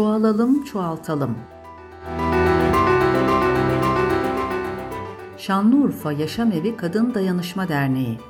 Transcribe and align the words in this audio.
Çoğalalım, 0.00 0.64
çoğaltalım. 0.64 1.38
Şanlıurfa 5.38 6.12
Yaşam 6.12 6.52
Evi 6.52 6.76
Kadın 6.76 7.14
Dayanışma 7.14 7.68
Derneği. 7.68 8.20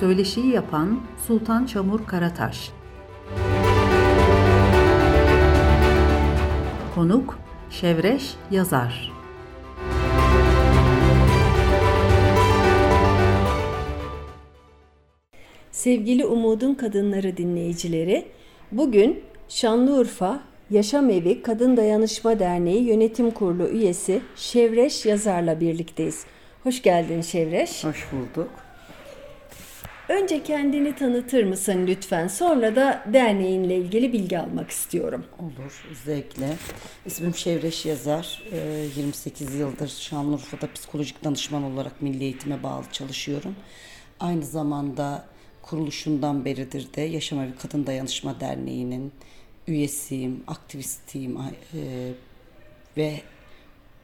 Söyleşiyi 0.00 0.48
yapan 0.48 1.00
Sultan 1.26 1.66
Çamur 1.66 2.06
Karataş. 2.06 2.72
Konuk 6.94 7.38
Şevreş 7.70 8.34
Yazar 8.50 9.12
Sevgili 15.82 16.26
Umudun 16.26 16.74
Kadınları 16.74 17.36
dinleyicileri, 17.36 18.24
bugün 18.72 19.22
Şanlıurfa 19.48 20.42
Yaşam 20.70 21.10
Evi 21.10 21.42
Kadın 21.42 21.76
Dayanışma 21.76 22.38
Derneği 22.38 22.82
Yönetim 22.82 23.30
Kurulu 23.30 23.68
üyesi 23.68 24.20
Şevreş 24.36 25.06
Yazar'la 25.06 25.60
birlikteyiz. 25.60 26.24
Hoş 26.62 26.82
geldin 26.82 27.20
Şevreş. 27.20 27.84
Hoş 27.84 28.06
bulduk. 28.12 28.50
Önce 30.08 30.42
kendini 30.42 30.94
tanıtır 30.96 31.44
mısın 31.44 31.86
lütfen? 31.86 32.28
Sonra 32.28 32.76
da 32.76 33.04
derneğinle 33.12 33.76
ilgili 33.76 34.12
bilgi 34.12 34.38
almak 34.38 34.70
istiyorum. 34.70 35.24
Olur, 35.38 35.84
zevkle. 36.04 36.48
İsmim 37.06 37.34
Şevreş 37.34 37.86
Yazar. 37.86 38.42
28 38.96 39.54
yıldır 39.54 39.88
Şanlıurfa'da 39.88 40.72
psikolojik 40.72 41.24
danışman 41.24 41.62
olarak 41.62 42.02
milli 42.02 42.24
eğitime 42.24 42.62
bağlı 42.62 42.84
çalışıyorum. 42.92 43.56
Aynı 44.20 44.42
zamanda 44.42 45.31
kuruluşundan 45.62 46.44
beridir 46.44 46.88
de 46.94 47.00
Yaşam 47.00 47.40
Evi 47.40 47.54
Kadın 47.62 47.86
Dayanışma 47.86 48.40
Derneği'nin 48.40 49.12
üyesiyim, 49.66 50.44
aktivistiyim 50.46 51.38
e, 51.74 52.12
ve 52.96 53.20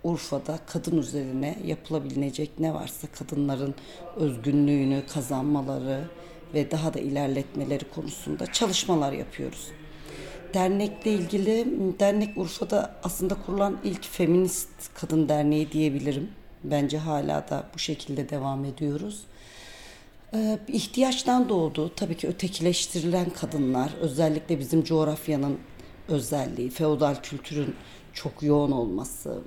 Urfa'da 0.05 0.59
kadın 0.67 0.99
üzerine 0.99 1.59
yapılabilecek 1.65 2.51
ne 2.59 2.75
varsa 2.75 3.09
kadınların 3.19 3.75
özgünlüğünü 4.17 5.03
kazanmaları 5.15 6.05
ve 6.55 6.71
daha 6.71 6.95
da 6.95 7.01
ilerletmeleri 7.01 7.85
konusunda 7.95 8.53
çalışmalar 8.53 9.13
yapıyoruz. 9.13 9.69
Dernekle 10.55 11.13
ilgili, 11.13 11.67
dernek 11.99 12.39
Urfa'da 12.39 12.95
aslında 13.03 13.37
kurulan 13.47 13.79
ilk 13.85 14.05
feminist 14.05 14.95
kadın 14.95 15.29
derneği 15.29 15.73
diyebilirim. 15.73 16.31
Bence 16.65 16.99
hala 16.99 17.49
da 17.49 17.67
bu 17.75 17.79
şekilde 17.79 18.29
devam 18.29 18.65
ediyoruz. 18.65 19.23
Ee, 20.35 20.59
ihtiyaçtan 20.69 21.49
doğdu. 21.49 21.93
Tabii 21.97 22.17
ki 22.17 22.29
ötekileştirilen 22.29 23.31
kadınlar, 23.31 23.95
özellikle 24.01 24.59
bizim 24.59 24.85
coğrafyanın 24.85 25.59
özelliği, 26.09 26.71
feodal 26.71 27.15
kültürün 27.15 27.75
çok 28.13 28.43
yoğun 28.43 28.71
olması, 28.71 29.43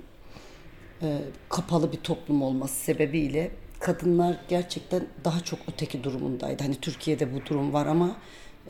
e, 1.01 1.17
kapalı 1.49 1.91
bir 1.91 1.97
toplum 1.97 2.41
olması 2.41 2.75
sebebiyle 2.75 3.51
kadınlar 3.79 4.37
gerçekten 4.49 5.07
daha 5.25 5.39
çok 5.39 5.59
öteki 5.73 6.03
durumundaydı. 6.03 6.63
Hani 6.63 6.75
Türkiye'de 6.75 7.33
bu 7.33 7.45
durum 7.45 7.73
var 7.73 7.85
ama 7.85 8.15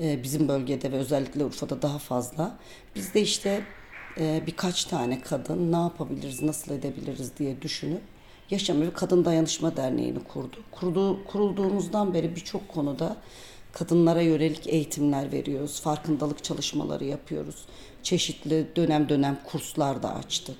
e, 0.01 0.23
bizim 0.23 0.47
bölgede 0.47 0.91
ve 0.91 0.95
özellikle 0.95 1.45
Urfa'da 1.45 1.81
daha 1.81 1.97
fazla. 1.97 2.57
Biz 2.95 3.13
de 3.13 3.21
işte 3.21 3.61
e, 4.19 4.43
birkaç 4.47 4.85
tane 4.85 5.21
kadın 5.21 5.71
ne 5.71 5.77
yapabiliriz, 5.77 6.41
nasıl 6.41 6.71
edebiliriz 6.73 7.37
diye 7.37 7.61
düşünüp 7.61 8.01
Yaşam 8.51 8.83
Evi 8.83 8.91
Kadın 8.91 9.25
Dayanışma 9.25 9.77
Derneği'ni 9.77 10.23
kurdu. 10.23 10.57
Kurdu, 10.71 11.23
kurulduğumuzdan 11.25 12.13
beri 12.13 12.35
birçok 12.35 12.67
konuda 12.67 13.17
kadınlara 13.71 14.21
yönelik 14.21 14.67
eğitimler 14.67 15.31
veriyoruz. 15.31 15.81
Farkındalık 15.81 16.43
çalışmaları 16.43 17.05
yapıyoruz. 17.05 17.65
Çeşitli 18.03 18.67
dönem 18.75 19.09
dönem 19.09 19.39
kurslar 19.45 20.03
da 20.03 20.15
açtık. 20.15 20.57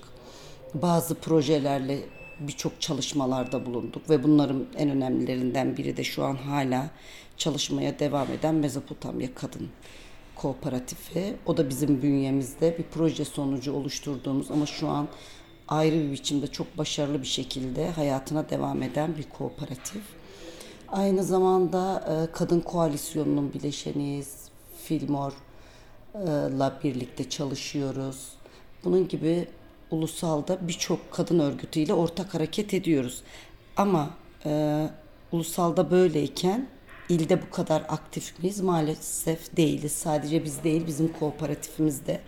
Bazı 0.74 1.14
projelerle 1.14 1.98
birçok 2.40 2.80
çalışmalarda 2.80 3.66
bulunduk 3.66 4.10
ve 4.10 4.22
bunların 4.22 4.66
en 4.76 4.90
önemlilerinden 4.90 5.76
biri 5.76 5.96
de 5.96 6.04
şu 6.04 6.24
an 6.24 6.34
hala 6.34 6.90
çalışmaya 7.36 7.98
devam 7.98 8.30
eden 8.30 8.54
Mezopotamya 8.54 9.34
Kadın 9.34 9.68
Kooperatifi. 10.34 11.34
O 11.46 11.56
da 11.56 11.70
bizim 11.70 12.02
bünyemizde 12.02 12.78
bir 12.78 12.84
proje 12.84 13.24
sonucu 13.24 13.72
oluşturduğumuz 13.72 14.50
ama 14.50 14.66
şu 14.66 14.88
an 14.88 15.08
ayrı 15.68 15.94
bir 15.94 16.12
biçimde 16.12 16.46
çok 16.46 16.78
başarılı 16.78 17.22
bir 17.22 17.26
şekilde 17.26 17.90
hayatına 17.90 18.50
devam 18.50 18.82
eden 18.82 19.16
bir 19.16 19.22
kooperatif. 19.22 20.02
Aynı 20.88 21.24
zamanda 21.24 22.04
e, 22.08 22.32
Kadın 22.32 22.60
Koalisyonu'nun 22.60 23.52
bileşeniyiz. 23.52 24.36
Filmor'la 24.84 26.80
birlikte 26.84 27.30
çalışıyoruz. 27.30 28.28
Bunun 28.84 29.08
gibi 29.08 29.48
ulusalda 29.90 30.58
birçok 30.68 31.10
kadın 31.10 31.38
örgütüyle 31.38 31.94
ortak 31.94 32.34
hareket 32.34 32.74
ediyoruz. 32.74 33.22
Ama 33.76 34.10
e, 34.46 34.86
ulusalda 35.32 35.90
böyleyken 35.90 36.68
ilde 37.08 37.42
bu 37.42 37.50
kadar 37.50 37.82
aktif 37.88 38.38
miyiz? 38.38 38.60
Maalesef 38.60 39.56
değiliz. 39.56 39.92
Sadece 39.92 40.44
biz 40.44 40.64
değil, 40.64 40.86
bizim 40.86 41.12
kooperatifimizde 41.12 42.20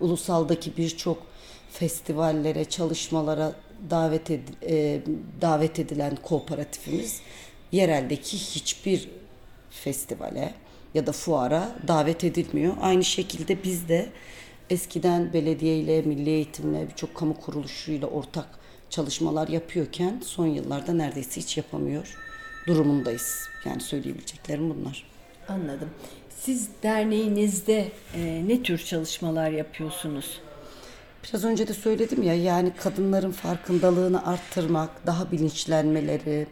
ulusaldaki 0.00 0.76
birçok 0.76 1.18
festivallere, 1.78 2.64
çalışmalara 2.64 3.52
davet 3.90 4.30
ed 4.30 4.48
e, 4.68 5.00
davet 5.40 5.78
edilen 5.78 6.16
kooperatifimiz 6.22 7.20
yereldeki 7.72 8.36
hiçbir 8.36 9.08
festivale 9.70 10.54
ya 10.94 11.06
da 11.06 11.12
fuara 11.12 11.76
davet 11.88 12.24
edilmiyor. 12.24 12.74
Aynı 12.80 13.04
şekilde 13.04 13.64
biz 13.64 13.88
de 13.88 14.08
eskiden 14.70 15.32
belediye 15.32 15.78
ile, 15.78 16.02
milli 16.02 16.30
eğitimle, 16.30 16.88
birçok 16.88 17.14
kamu 17.14 17.40
kuruluşuyla 17.40 18.08
ortak 18.08 18.46
çalışmalar 18.90 19.48
yapıyorken 19.48 20.22
son 20.24 20.46
yıllarda 20.46 20.92
neredeyse 20.92 21.40
hiç 21.40 21.56
yapamıyor 21.56 22.16
durumundayız. 22.66 23.48
Yani 23.64 23.80
söyleyebileceklerim 23.80 24.70
bunlar. 24.70 25.06
Anladım. 25.48 25.90
Siz 26.40 26.68
derneğinizde 26.82 27.88
e, 28.14 28.42
ne 28.48 28.62
tür 28.62 28.78
çalışmalar 28.78 29.50
yapıyorsunuz? 29.50 30.40
Biraz 31.28 31.44
önce 31.44 31.68
de 31.68 31.74
söyledim 31.74 32.22
ya 32.22 32.34
yani 32.34 32.72
kadınların 32.74 33.30
farkındalığını 33.30 34.26
arttırmak, 34.26 35.06
daha 35.06 35.32
bilinçlenmeleri, 35.32 36.46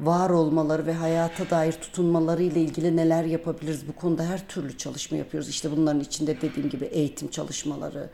var 0.00 0.30
olmaları 0.30 0.86
ve 0.86 0.92
hayata 0.92 1.50
dair 1.50 1.72
tutunmaları 1.72 2.42
ile 2.42 2.60
ilgili 2.60 2.96
neler 2.96 3.24
yapabiliriz? 3.24 3.88
Bu 3.88 3.92
konuda 3.92 4.24
her 4.24 4.48
türlü 4.48 4.78
çalışma 4.78 5.16
yapıyoruz. 5.16 5.48
İşte 5.48 5.70
bunların 5.76 6.00
içinde 6.00 6.40
dediğim 6.40 6.70
gibi 6.70 6.84
eğitim 6.84 7.28
çalışmaları, 7.30 8.10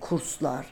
kurslar, 0.00 0.66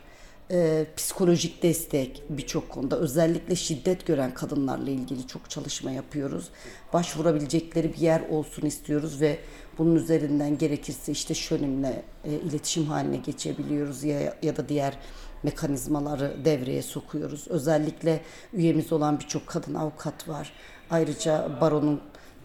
e, 0.51 0.87
psikolojik 0.97 1.63
destek 1.63 2.23
birçok 2.29 2.69
konuda 2.69 2.99
özellikle 2.99 3.57
şiddet 3.57 4.07
gören 4.07 4.35
kadınlarla 4.35 4.91
ilgili 4.91 5.27
çok 5.27 5.51
çalışma 5.51 5.91
yapıyoruz. 5.91 6.49
Başvurabilecekleri 6.93 7.93
bir 7.93 7.99
yer 7.99 8.21
olsun 8.31 8.67
istiyoruz 8.67 9.21
ve 9.21 9.39
bunun 9.79 9.95
üzerinden 9.95 10.59
gerekirse 10.59 11.13
işte 11.13 11.35
şönümle 11.35 12.03
e, 12.25 12.33
iletişim 12.33 12.85
haline 12.85 13.17
geçebiliyoruz 13.17 14.05
ya, 14.05 14.35
ya 14.43 14.57
da 14.57 14.69
diğer 14.69 14.99
mekanizmaları 15.43 16.37
devreye 16.45 16.83
sokuyoruz. 16.83 17.49
Özellikle 17.49 18.21
üyemiz 18.53 18.93
olan 18.93 19.21
birçok 19.21 19.47
kadın 19.47 19.75
avukat 19.75 20.29
var. 20.29 20.53
Ayrıca 20.91 21.61
baronun 21.61 22.01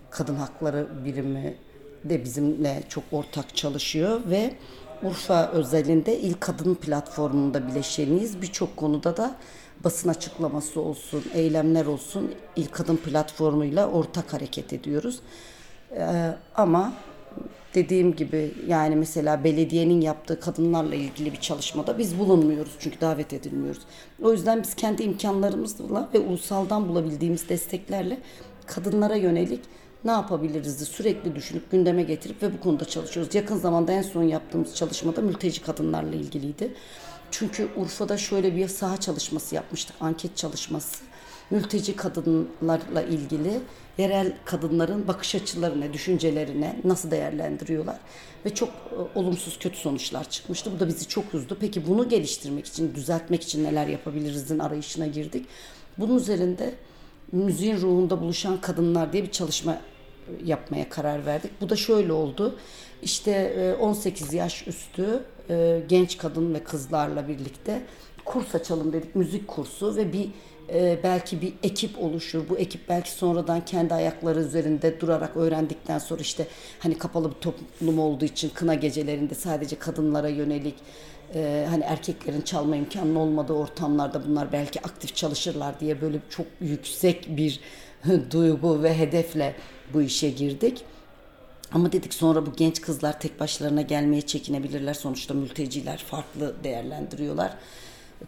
kadın 0.09 0.35
hakları 0.35 0.87
birimi 1.05 1.55
de 2.03 2.23
bizimle 2.23 2.83
çok 2.89 3.03
ortak 3.11 3.55
çalışıyor 3.55 4.21
ve 4.29 4.53
Urfa 5.03 5.47
özelinde 5.47 6.19
ilk 6.19 6.41
kadın 6.41 6.75
platformunda 6.75 7.67
bileşeniyiz. 7.67 8.41
Birçok 8.41 8.77
konuda 8.77 9.17
da 9.17 9.35
basın 9.83 10.09
açıklaması 10.09 10.81
olsun, 10.81 11.23
eylemler 11.33 11.85
olsun 11.85 12.35
ilk 12.55 12.71
kadın 12.71 12.97
platformuyla 12.97 13.87
ortak 13.87 14.33
hareket 14.33 14.73
ediyoruz. 14.73 15.19
Ee, 15.91 16.35
ama 16.55 16.93
dediğim 17.75 18.15
gibi 18.15 18.51
yani 18.67 18.95
mesela 18.95 19.43
belediyenin 19.43 20.01
yaptığı 20.01 20.39
kadınlarla 20.39 20.95
ilgili 20.95 21.31
bir 21.31 21.39
çalışmada 21.39 21.97
biz 21.97 22.19
bulunmuyoruz 22.19 22.71
çünkü 22.79 23.01
davet 23.01 23.33
edilmiyoruz. 23.33 23.81
O 24.21 24.31
yüzden 24.31 24.63
biz 24.63 24.75
kendi 24.75 25.03
imkanlarımızla 25.03 26.09
ve 26.13 26.19
ulusaldan 26.19 26.87
bulabildiğimiz 26.87 27.49
desteklerle 27.49 28.17
kadınlara 28.65 29.15
yönelik 29.15 29.59
ne 30.05 30.11
yapabiliriz 30.11 30.87
sürekli 30.87 31.35
düşünüp 31.35 31.71
gündeme 31.71 32.03
getirip 32.03 32.43
ve 32.43 32.53
bu 32.53 32.59
konuda 32.59 32.85
çalışıyoruz. 32.85 33.35
Yakın 33.35 33.57
zamanda 33.57 33.91
en 33.91 34.01
son 34.01 34.23
yaptığımız 34.23 34.75
çalışmada 34.75 35.21
mülteci 35.21 35.61
kadınlarla 35.61 36.15
ilgiliydi. 36.15 36.73
Çünkü 37.31 37.67
Urfa'da 37.77 38.17
şöyle 38.17 38.55
bir 38.55 38.67
saha 38.67 38.97
çalışması 38.97 39.55
yapmıştık, 39.55 39.95
anket 39.99 40.37
çalışması. 40.37 41.12
Mülteci 41.53 41.95
kadınlarla 41.95 43.01
ilgili 43.01 43.59
yerel 43.97 44.33
kadınların 44.45 45.07
bakış 45.07 45.35
açılarına, 45.35 45.93
düşüncelerine 45.93 46.79
nasıl 46.83 47.11
değerlendiriyorlar 47.11 47.97
ve 48.45 48.53
çok 48.53 48.69
e, 48.69 49.19
olumsuz 49.19 49.59
kötü 49.59 49.77
sonuçlar 49.77 50.29
çıkmıştı. 50.29 50.71
Bu 50.75 50.79
da 50.79 50.87
bizi 50.87 51.07
çok 51.07 51.33
üzdü. 51.33 51.57
Peki 51.59 51.87
bunu 51.87 52.09
geliştirmek 52.09 52.65
için, 52.65 52.95
düzeltmek 52.95 53.43
için 53.43 53.63
neler 53.63 53.87
yapabilirizin 53.87 54.59
arayışına 54.59 55.07
girdik. 55.07 55.45
Bunun 55.97 56.15
üzerinde 56.15 56.73
müziğin 57.31 57.77
ruhunda 57.77 58.21
buluşan 58.21 58.61
kadınlar 58.61 59.13
diye 59.13 59.23
bir 59.23 59.31
çalışma 59.31 59.77
yapmaya 60.43 60.89
karar 60.89 61.25
verdik. 61.25 61.51
Bu 61.61 61.69
da 61.69 61.75
şöyle 61.75 62.13
oldu. 62.13 62.55
İşte 63.01 63.31
e, 63.31 63.73
18 63.73 64.33
yaş 64.33 64.67
üstü 64.67 65.23
e, 65.49 65.83
genç 65.87 66.17
kadın 66.17 66.53
ve 66.53 66.63
kızlarla 66.63 67.27
birlikte 67.27 67.81
kurs 68.25 68.55
açalım 68.55 68.93
dedik. 68.93 69.15
Müzik 69.15 69.47
kursu 69.47 69.95
ve 69.95 70.13
bir 70.13 70.29
e, 70.69 70.99
belki 71.03 71.41
bir 71.41 71.53
ekip 71.63 71.99
oluşur. 71.99 72.49
Bu 72.49 72.57
ekip 72.57 72.89
belki 72.89 73.11
sonradan 73.11 73.65
kendi 73.65 73.93
ayakları 73.93 74.39
üzerinde 74.39 74.99
durarak 74.99 75.37
öğrendikten 75.37 75.99
sonra 75.99 76.21
işte 76.21 76.47
hani 76.79 76.97
kapalı 76.97 77.29
bir 77.29 77.39
toplum 77.39 77.99
olduğu 77.99 78.25
için 78.25 78.49
kına 78.49 78.75
gecelerinde 78.75 79.35
sadece 79.35 79.75
kadınlara 79.79 80.29
yönelik 80.29 80.75
e, 81.35 81.67
hani 81.69 81.83
erkeklerin 81.83 82.41
çalma 82.41 82.75
imkanı 82.75 83.19
olmadığı 83.19 83.53
ortamlarda 83.53 84.27
bunlar 84.27 84.51
belki 84.51 84.79
aktif 84.81 85.15
çalışırlar 85.15 85.79
diye 85.79 86.01
böyle 86.01 86.19
çok 86.29 86.45
yüksek 86.61 87.37
bir 87.37 87.59
duygu 88.31 88.83
ve 88.83 88.97
hedefle 88.97 89.55
bu 89.93 90.01
işe 90.01 90.29
girdik. 90.29 90.83
Ama 91.71 91.91
dedik 91.91 92.13
sonra 92.13 92.45
bu 92.45 92.53
genç 92.53 92.81
kızlar 92.81 93.19
tek 93.19 93.39
başlarına 93.39 93.81
gelmeye 93.81 94.21
çekinebilirler. 94.21 94.93
Sonuçta 94.93 95.33
mülteciler 95.33 95.97
farklı 95.97 96.55
değerlendiriyorlar. 96.63 97.53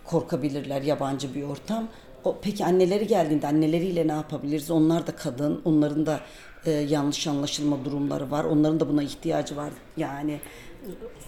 Korkabilirler 0.03 0.81
yabancı 0.81 1.35
bir 1.35 1.43
ortam. 1.43 1.87
O, 2.25 2.37
peki 2.41 2.65
anneleri 2.65 3.07
geldiğinde 3.07 3.47
anneleriyle 3.47 4.07
ne 4.07 4.11
yapabiliriz? 4.11 4.71
Onlar 4.71 5.07
da 5.07 5.15
kadın, 5.15 5.61
onların 5.65 6.05
da 6.05 6.19
e, 6.65 6.71
yanlış 6.71 7.27
anlaşılma 7.27 7.85
durumları 7.85 8.31
var. 8.31 8.43
Onların 8.43 8.79
da 8.79 8.89
buna 8.89 9.03
ihtiyacı 9.03 9.55
var. 9.55 9.69
Yani 9.97 10.39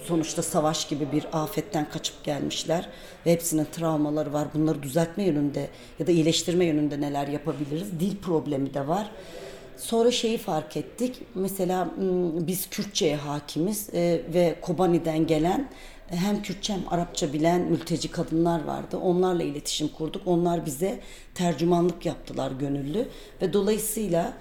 sonuçta 0.03 0.41
savaş 0.41 0.87
gibi 0.87 1.11
bir 1.11 1.25
afetten 1.33 1.89
kaçıp 1.89 2.23
gelmişler 2.23 2.89
ve 3.25 3.31
hepsinin 3.31 3.67
travmaları 3.71 4.33
var. 4.33 4.47
Bunları 4.53 4.83
düzeltme 4.83 5.23
yönünde 5.23 5.69
ya 5.99 6.07
da 6.07 6.11
iyileştirme 6.11 6.65
yönünde 6.65 7.01
neler 7.01 7.27
yapabiliriz? 7.27 7.99
Dil 7.99 8.17
problemi 8.17 8.73
de 8.73 8.87
var. 8.87 9.11
Sonra 9.77 10.11
şeyi 10.11 10.37
fark 10.37 10.77
ettik. 10.77 11.21
Mesela 11.35 11.89
biz 12.47 12.69
Kürtçe'ye 12.69 13.15
hakimiz 13.15 13.89
e, 13.93 14.21
ve 14.33 14.55
Kobani'den 14.61 15.27
gelen 15.27 15.69
hem 16.07 16.41
Kürtçe 16.41 16.73
hem 16.73 16.81
Arapça 16.89 17.33
bilen 17.33 17.61
mülteci 17.61 18.11
kadınlar 18.11 18.63
vardı. 18.63 18.97
Onlarla 18.97 19.43
iletişim 19.43 19.87
kurduk. 19.87 20.21
Onlar 20.25 20.65
bize 20.65 20.99
tercümanlık 21.35 22.05
yaptılar 22.05 22.51
gönüllü 22.51 23.07
ve 23.41 23.53
dolayısıyla 23.53 24.33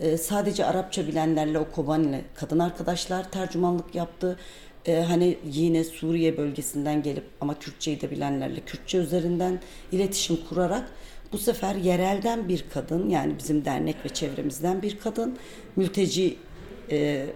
e, 0.00 0.16
sadece 0.16 0.64
Arapça 0.64 1.06
bilenlerle 1.06 1.58
o 1.58 1.70
Kobani'li 1.70 2.24
kadın 2.34 2.58
arkadaşlar 2.58 3.30
tercümanlık 3.30 3.94
yaptı. 3.94 4.38
E, 4.86 5.00
hani 5.00 5.38
yine 5.44 5.84
Suriye 5.84 6.36
bölgesinden 6.36 7.02
gelip 7.02 7.24
ama 7.40 7.58
Kürtçeyi 7.58 8.00
de 8.00 8.10
bilenlerle 8.10 8.60
Kürtçe 8.60 8.98
üzerinden 8.98 9.60
iletişim 9.92 10.38
kurarak 10.48 10.90
bu 11.32 11.38
sefer 11.38 11.74
yerelden 11.74 12.48
bir 12.48 12.64
kadın 12.74 13.08
yani 13.08 13.38
bizim 13.38 13.64
dernek 13.64 13.96
ve 14.04 14.08
çevremizden 14.08 14.82
bir 14.82 14.98
kadın 14.98 15.38
mülteci 15.76 16.36
e, 16.90 17.26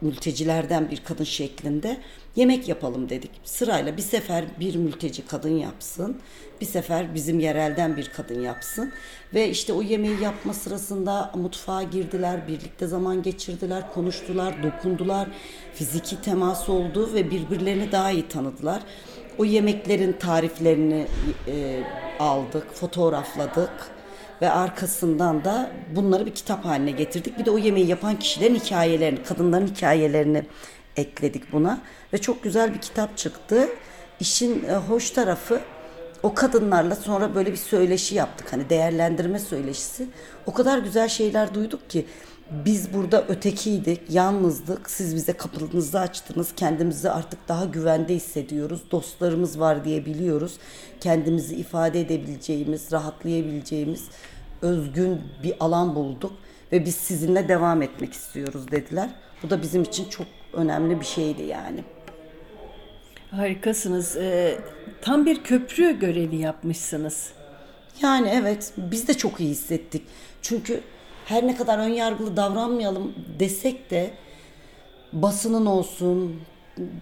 mültecilerden 0.00 0.90
bir 0.90 1.04
kadın 1.04 1.24
şeklinde 1.24 1.96
yemek 2.36 2.68
yapalım 2.68 3.08
dedik. 3.08 3.30
Sırayla 3.44 3.96
bir 3.96 4.02
sefer 4.02 4.44
bir 4.60 4.74
mülteci 4.76 5.26
kadın 5.26 5.56
yapsın, 5.56 6.16
bir 6.60 6.66
sefer 6.66 7.14
bizim 7.14 7.40
yerelden 7.40 7.96
bir 7.96 8.08
kadın 8.08 8.40
yapsın 8.40 8.92
ve 9.34 9.50
işte 9.50 9.72
o 9.72 9.82
yemeği 9.82 10.20
yapma 10.22 10.54
sırasında 10.54 11.32
mutfağa 11.34 11.82
girdiler, 11.82 12.48
birlikte 12.48 12.86
zaman 12.86 13.22
geçirdiler, 13.22 13.92
konuştular, 13.92 14.62
dokundular, 14.62 15.28
fiziki 15.74 16.20
temas 16.20 16.68
oldu 16.68 17.10
ve 17.14 17.30
birbirlerini 17.30 17.92
daha 17.92 18.10
iyi 18.10 18.28
tanıdılar. 18.28 18.82
O 19.38 19.44
yemeklerin 19.44 20.12
tariflerini 20.12 21.06
e, 21.48 21.82
aldık, 22.18 22.74
fotoğrafladık 22.74 23.70
ve 24.42 24.50
arkasından 24.50 25.44
da 25.44 25.70
bunları 25.96 26.26
bir 26.26 26.34
kitap 26.34 26.64
haline 26.64 26.90
getirdik. 26.90 27.38
Bir 27.38 27.44
de 27.44 27.50
o 27.50 27.58
yemeği 27.58 27.86
yapan 27.86 28.18
kişilerin 28.18 28.54
hikayelerini, 28.54 29.22
kadınların 29.22 29.66
hikayelerini 29.66 30.44
ekledik 30.96 31.52
buna 31.52 31.80
ve 32.12 32.18
çok 32.18 32.42
güzel 32.42 32.74
bir 32.74 32.80
kitap 32.80 33.16
çıktı. 33.16 33.68
İşin 34.20 34.64
e, 34.64 34.74
hoş 34.74 35.10
tarafı 35.10 35.60
o 36.22 36.34
kadınlarla 36.34 36.96
sonra 36.96 37.34
böyle 37.34 37.52
bir 37.52 37.56
söyleşi 37.56 38.14
yaptık. 38.14 38.52
Hani 38.52 38.70
değerlendirme 38.70 39.38
söyleşisi. 39.38 40.06
O 40.46 40.52
kadar 40.52 40.78
güzel 40.78 41.08
şeyler 41.08 41.54
duyduk 41.54 41.90
ki 41.90 42.06
biz 42.64 42.94
burada 42.94 43.24
ötekiydik, 43.28 44.00
yalnızdık. 44.10 44.90
Siz 44.90 45.16
bize 45.16 45.32
kapınızı 45.32 46.00
açtınız. 46.00 46.52
Kendimizi 46.56 47.10
artık 47.10 47.48
daha 47.48 47.64
güvende 47.64 48.14
hissediyoruz. 48.14 48.80
Dostlarımız 48.90 49.60
var 49.60 49.84
diye 49.84 50.06
biliyoruz. 50.06 50.56
Kendimizi 51.00 51.56
ifade 51.56 52.00
edebileceğimiz, 52.00 52.92
rahatlayabileceğimiz 52.92 54.08
özgün 54.62 55.20
bir 55.42 55.54
alan 55.60 55.94
bulduk 55.94 56.32
ve 56.72 56.84
biz 56.84 56.94
sizinle 56.94 57.48
devam 57.48 57.82
etmek 57.82 58.12
istiyoruz 58.12 58.70
dediler. 58.70 59.10
Bu 59.42 59.50
da 59.50 59.62
bizim 59.62 59.82
için 59.82 60.08
çok 60.08 60.26
önemli 60.52 61.00
bir 61.00 61.04
şeydi 61.06 61.42
yani. 61.42 61.84
Harikasınız. 63.30 64.16
Ee, 64.16 64.58
tam 65.02 65.26
bir 65.26 65.44
köprü 65.44 65.98
görevi 65.98 66.36
yapmışsınız. 66.36 67.32
Yani 68.02 68.28
evet 68.32 68.72
biz 68.76 69.08
de 69.08 69.14
çok 69.14 69.40
iyi 69.40 69.50
hissettik. 69.50 70.02
Çünkü 70.42 70.80
her 71.26 71.46
ne 71.46 71.56
kadar 71.56 71.78
ön 71.78 71.88
yargılı 71.88 72.36
davranmayalım 72.36 73.14
desek 73.38 73.90
de 73.90 74.10
basının 75.12 75.66
olsun, 75.66 76.40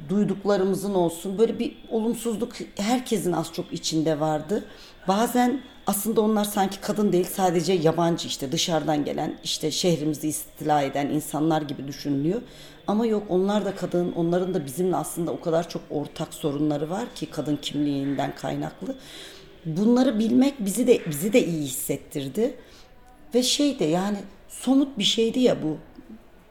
duyduklarımızın 0.09 0.95
olsun 0.95 1.39
böyle 1.39 1.59
bir 1.59 1.77
olumsuzluk 1.91 2.53
herkesin 2.77 3.33
az 3.33 3.53
çok 3.53 3.73
içinde 3.73 4.21
vardı. 4.21 4.65
Bazen 5.09 5.61
aslında 5.87 6.21
onlar 6.21 6.45
sanki 6.45 6.81
kadın 6.81 7.13
değil 7.13 7.27
sadece 7.33 7.73
yabancı 7.73 8.29
işte 8.29 8.53
dışarıdan 8.53 9.05
gelen 9.05 9.35
işte 9.45 9.71
şehrimizi 9.71 10.29
istila 10.29 10.83
eden 10.83 11.07
insanlar 11.07 11.63
gibi 11.63 11.89
düşünülüyor. 11.89 12.43
Ama 12.87 13.07
yok 13.07 13.23
onlar 13.29 13.65
da 13.65 13.75
kadın 13.75 14.13
onların 14.13 14.55
da 14.55 14.67
bizimle 14.67 14.97
aslında 14.97 15.31
o 15.31 15.41
kadar 15.41 15.69
çok 15.69 15.83
ortak 15.91 16.35
sorunları 16.35 16.91
var 16.91 17.05
ki 17.15 17.27
kadın 17.27 17.57
kimliğinden 17.57 18.35
kaynaklı. 18.35 18.97
Bunları 19.65 20.19
bilmek 20.19 20.55
bizi 20.65 20.87
de 20.87 21.01
bizi 21.07 21.33
de 21.33 21.47
iyi 21.47 21.63
hissettirdi. 21.63 22.55
Ve 23.35 23.43
şey 23.43 23.79
de 23.79 23.85
yani 23.85 24.17
somut 24.49 24.99
bir 24.99 25.05
şeydi 25.05 25.41
ya 25.41 25.63
bu. 25.63 25.79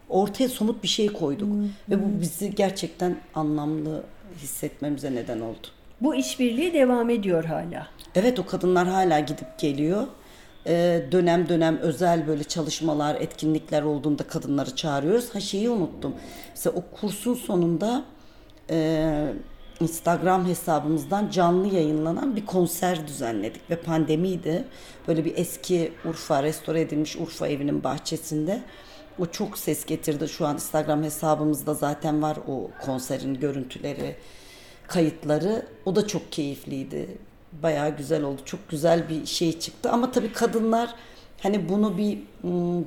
Ortaya 0.10 0.50
somut 0.50 0.84
bir 0.84 0.88
şey 0.88 1.08
koyduk. 1.08 1.50
Hmm. 1.50 1.64
Ve 1.90 2.04
bu 2.04 2.22
bizi 2.22 2.56
gerçekten 2.56 3.16
anlamlı 3.36 4.04
hissetmemize 4.38 5.16
neden 5.16 5.40
oldu. 5.40 5.68
Bu 6.02 6.16
işbirliği 6.16 6.74
devam 6.74 7.10
ediyor 7.10 7.44
hala. 7.46 7.88
Evet 8.16 8.40
o 8.40 8.46
kadınlar 8.46 8.88
hala 8.88 9.19
gidip 9.19 9.59
geliyor. 9.59 10.07
Ee, 10.68 11.04
dönem 11.12 11.50
dönem 11.50 11.78
özel 11.78 12.28
böyle 12.28 12.44
çalışmalar, 12.44 13.16
etkinlikler 13.16 13.81
olduğunda 13.81 14.24
kadınları 14.24 14.76
çağırıyoruz. 14.76 15.36
Ha 15.36 15.40
şeyi 15.40 15.69
unuttum. 15.69 16.16
Mesela 16.50 16.76
o 16.76 16.95
kursun 16.95 17.33
sonunda 17.33 18.04
e, 18.69 19.33
Instagram 19.80 20.48
hesabımızdan 20.48 21.30
canlı 21.30 21.76
yayınlanan 21.76 22.36
bir 22.36 22.45
konser 22.45 23.07
düzenledik 23.07 23.69
ve 23.69 23.76
pandemiydi. 23.76 24.66
Böyle 25.07 25.26
bir 25.26 25.38
eski 25.38 25.92
Urfa, 26.06 26.44
restore 26.44 26.81
edilmiş 26.81 27.16
Urfa 27.16 27.48
evinin 27.48 27.83
bahçesinde. 27.83 28.62
O 29.19 29.26
çok 29.26 29.57
ses 29.57 29.86
getirdi. 29.86 30.28
Şu 30.28 30.48
an 30.48 30.56
Instagram 30.56 31.04
hesabımızda 31.04 31.74
zaten 31.74 32.21
var 32.21 32.38
o 32.48 32.71
konserin 32.86 33.33
görüntüleri, 33.33 34.16
kayıtları. 34.88 35.66
O 35.86 35.95
da 35.95 36.07
çok 36.07 36.31
keyifliydi. 36.31 37.18
Bayağı 37.64 37.98
güzel 37.98 38.24
oldu. 38.24 38.42
Çok 38.45 38.69
güzel 38.69 39.09
bir 39.09 39.26
şey 39.26 39.59
çıktı. 39.59 39.90
Ama 39.92 40.12
tabii 40.12 40.33
kadınlar 40.33 40.95
hani 41.44 41.69
bunu 41.69 41.98
bir 41.98 42.19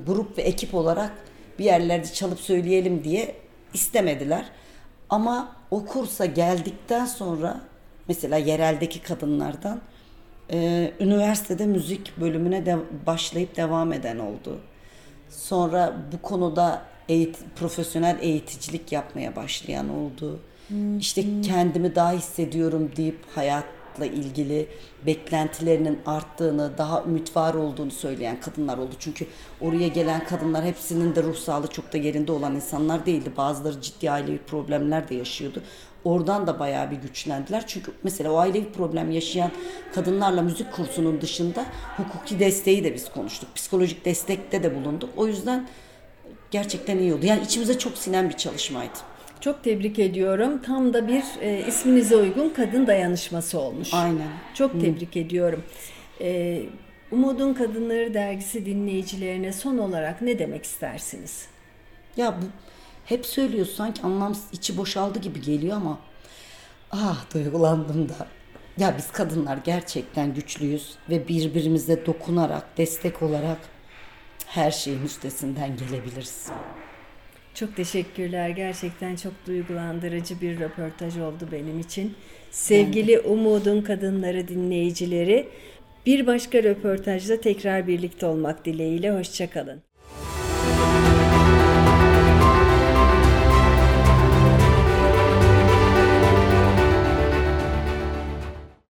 grup 0.05 0.37
ve 0.37 0.41
ekip 0.41 0.73
olarak 0.73 1.11
bir 1.59 1.65
yerlerde 1.65 2.13
çalıp 2.13 2.39
söyleyelim 2.39 3.03
diye 3.03 3.35
istemediler. 3.73 4.45
Ama 5.13 5.55
o 5.71 5.85
kursa 5.85 6.25
geldikten 6.25 7.05
sonra 7.05 7.61
mesela 8.07 8.37
yereldeki 8.37 9.01
kadınlardan 9.01 9.81
e, 10.51 10.91
üniversitede 10.99 11.65
müzik 11.65 12.17
bölümüne 12.17 12.65
de 12.65 12.77
başlayıp 13.07 13.55
devam 13.55 13.93
eden 13.93 14.19
oldu. 14.19 14.59
Sonra 15.29 15.93
bu 16.11 16.21
konuda 16.21 16.81
eğit 17.09 17.37
profesyonel 17.55 18.17
eğiticilik 18.21 18.91
yapmaya 18.91 19.35
başlayan 19.35 19.89
oldu. 19.89 20.39
Hmm. 20.67 20.97
İşte 20.97 21.41
kendimi 21.41 21.95
daha 21.95 22.11
hissediyorum 22.11 22.91
deyip 22.95 23.19
hayat 23.35 23.65
hayatla 23.93 24.05
ilgili 24.05 24.67
beklentilerinin 25.05 25.99
arttığını, 26.05 26.77
daha 26.77 27.03
ümit 27.03 27.35
var 27.35 27.53
olduğunu 27.53 27.91
söyleyen 27.91 28.39
kadınlar 28.39 28.77
oldu. 28.77 28.95
Çünkü 28.99 29.27
oraya 29.61 29.87
gelen 29.87 30.25
kadınlar 30.25 30.65
hepsinin 30.65 31.15
de 31.15 31.23
ruh 31.23 31.35
sağlığı 31.35 31.67
çok 31.67 31.93
da 31.93 31.97
yerinde 31.97 32.31
olan 32.31 32.55
insanlar 32.55 33.05
değildi. 33.05 33.31
Bazıları 33.37 33.81
ciddi 33.81 34.11
ailevi 34.11 34.37
problemler 34.37 35.09
de 35.09 35.15
yaşıyordu. 35.15 35.63
Oradan 36.03 36.47
da 36.47 36.59
bayağı 36.59 36.91
bir 36.91 36.95
güçlendiler. 36.95 37.63
Çünkü 37.67 37.91
mesela 38.03 38.31
o 38.31 38.37
ailevi 38.37 38.71
problem 38.71 39.11
yaşayan 39.11 39.51
kadınlarla 39.95 40.41
müzik 40.41 40.71
kursunun 40.71 41.21
dışında 41.21 41.65
hukuki 41.97 42.39
desteği 42.39 42.83
de 42.83 42.93
biz 42.93 43.11
konuştuk. 43.11 43.55
Psikolojik 43.55 44.05
destekte 44.05 44.63
de 44.63 44.75
bulunduk. 44.75 45.09
O 45.17 45.27
yüzden 45.27 45.67
gerçekten 46.51 46.97
iyi 46.97 47.13
oldu. 47.13 47.25
Yani 47.25 47.43
içimize 47.43 47.79
çok 47.79 47.97
sinen 47.97 48.29
bir 48.29 48.37
çalışmaydı. 48.37 49.12
Çok 49.43 49.63
tebrik 49.63 49.99
ediyorum. 49.99 50.61
Tam 50.61 50.93
da 50.93 51.07
bir 51.07 51.23
e, 51.41 51.67
isminize 51.67 52.15
uygun 52.15 52.49
kadın 52.49 52.87
dayanışması 52.87 53.59
olmuş. 53.59 53.93
Aynen. 53.93 54.27
Çok 54.53 54.81
tebrik 54.81 55.15
Hı. 55.15 55.19
ediyorum. 55.19 55.63
E, 56.21 56.61
Umudun 57.11 57.53
Kadınları 57.53 58.13
dergisi 58.13 58.65
dinleyicilerine 58.65 59.53
son 59.53 59.77
olarak 59.77 60.21
ne 60.21 60.39
demek 60.39 60.63
istersiniz? 60.63 61.47
Ya 62.17 62.37
bu 62.41 62.45
hep 63.05 63.25
söylüyoruz 63.25 63.75
sanki 63.75 64.01
anlamsız 64.01 64.45
içi 64.53 64.77
boşaldı 64.77 65.19
gibi 65.19 65.41
geliyor 65.41 65.77
ama 65.77 65.99
ah 66.91 67.33
duygulandım 67.33 68.09
da. 68.09 68.27
Ya 68.77 68.95
biz 68.97 69.11
kadınlar 69.11 69.57
gerçekten 69.57 70.33
güçlüyüz 70.33 70.95
ve 71.09 71.27
birbirimize 71.27 72.05
dokunarak, 72.05 72.77
destek 72.77 73.21
olarak 73.21 73.57
her 74.45 74.71
şeyin 74.71 75.03
üstesinden 75.03 75.77
gelebiliriz. 75.77 76.47
Çok 77.53 77.75
teşekkürler. 77.75 78.49
Gerçekten 78.49 79.15
çok 79.15 79.33
duygulandırıcı 79.47 80.41
bir 80.41 80.59
röportaj 80.59 81.17
oldu 81.17 81.47
benim 81.51 81.79
için. 81.79 82.15
Sevgili 82.51 83.19
Umudun 83.19 83.81
Kadınları 83.81 84.47
dinleyicileri, 84.47 85.47
bir 86.05 86.27
başka 86.27 86.63
röportajda 86.63 87.41
tekrar 87.41 87.87
birlikte 87.87 88.25
olmak 88.25 88.65
dileğiyle. 88.65 89.11
Hoşçakalın. 89.11 89.81